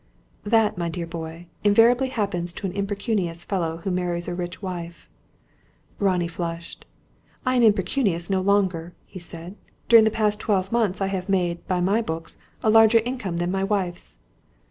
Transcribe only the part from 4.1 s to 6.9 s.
a rich wife." Ronnie flushed.